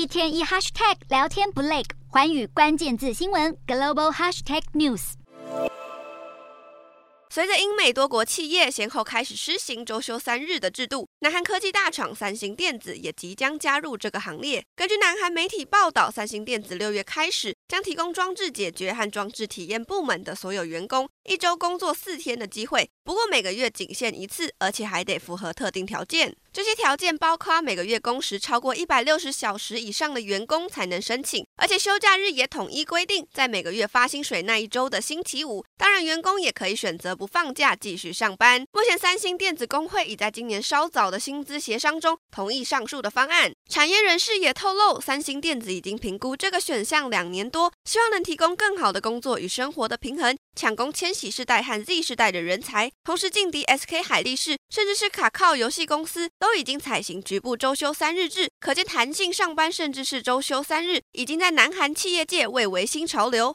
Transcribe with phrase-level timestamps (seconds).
[0.00, 5.12] 一天一 hashtag 聊天不累，寰宇关键字新闻 global hashtag news。
[7.28, 14.64] 随着英美多国企业先后开始施行周休三日的制度，南韩科技大厂三星电子也即将加入这个行列。
[14.74, 26.34] 根据南韩媒体报道，三星电子六月开始将提供装置解决和装置体验部门的所有员工一周工作四天的机会，不过每个月仅限一次，而且还得符合特定条件。
[26.52, 35.64] 这些条件包括每个月工时超过一百六十小时以上的员工才能申请，而且休假日也统一规定在每个月发薪水那一周的星期五。
[35.76, 38.60] 当然，员工也可以选择不放假继续上班。
[38.72, 43.52] 目前，三星电子工会已在今年稍早的薪资协商中同意上述的方案。
[43.70, 56.28] 产业人士也透露，三星电子已经评估这个选项两年多，希望能提供更好的工作与生活的平衡，抢攻千禧世代和 Z 世代的人才，同时劲敌 SK 海力士，甚至是卡靠游戏公司。
[56.40, 63.48] 都已经采行局部周休三日制，可见弹性上班甚至是周休三日，已经在南韩企业界蔚为新潮流。